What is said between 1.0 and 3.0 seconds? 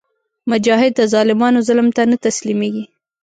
ظالمانو ظلم ته نه تسلیمیږي.